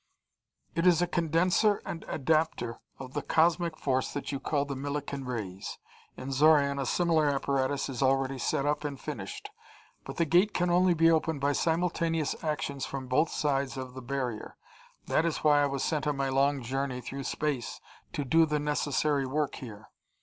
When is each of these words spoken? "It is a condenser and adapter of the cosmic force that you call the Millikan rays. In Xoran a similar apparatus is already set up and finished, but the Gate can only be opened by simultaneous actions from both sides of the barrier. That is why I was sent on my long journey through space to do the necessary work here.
"It 0.73 0.87
is 0.87 1.03
a 1.03 1.07
condenser 1.07 1.79
and 1.85 2.03
adapter 2.07 2.79
of 2.97 3.13
the 3.13 3.21
cosmic 3.21 3.77
force 3.77 4.11
that 4.15 4.31
you 4.31 4.39
call 4.39 4.65
the 4.65 4.75
Millikan 4.75 5.27
rays. 5.27 5.77
In 6.17 6.29
Xoran 6.31 6.81
a 6.81 6.87
similar 6.87 7.27
apparatus 7.29 7.87
is 7.87 8.01
already 8.01 8.39
set 8.39 8.65
up 8.65 8.83
and 8.83 8.99
finished, 8.99 9.51
but 10.03 10.17
the 10.17 10.25
Gate 10.25 10.55
can 10.55 10.71
only 10.71 10.95
be 10.95 11.11
opened 11.11 11.39
by 11.39 11.51
simultaneous 11.51 12.35
actions 12.43 12.83
from 12.83 13.05
both 13.07 13.29
sides 13.29 13.77
of 13.77 13.93
the 13.93 14.01
barrier. 14.01 14.57
That 15.05 15.23
is 15.23 15.43
why 15.43 15.61
I 15.61 15.67
was 15.67 15.83
sent 15.83 16.07
on 16.07 16.17
my 16.17 16.29
long 16.29 16.63
journey 16.63 16.99
through 16.99 17.25
space 17.25 17.79
to 18.13 18.25
do 18.25 18.47
the 18.47 18.57
necessary 18.57 19.27
work 19.27 19.53
here. 19.57 19.91